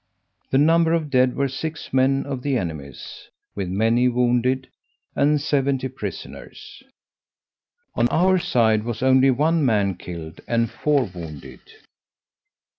The 0.49 0.57
number 0.57 0.93
of 0.93 1.11
dead 1.11 1.35
were 1.35 1.47
six 1.47 1.93
men 1.93 2.25
of 2.25 2.41
the 2.41 2.57
enemies, 2.57 3.29
with 3.53 3.69
many 3.69 4.09
wounded, 4.09 4.67
and 5.15 5.39
seventy 5.39 5.89
prisoners: 5.89 6.81
on 7.93 8.07
our 8.07 8.39
side 8.39 8.81
was 8.83 9.03
only 9.03 9.29
one 9.29 9.63
man 9.63 9.93
killed, 9.93 10.41
and 10.47 10.71
four 10.71 11.05
wounded. 11.05 11.59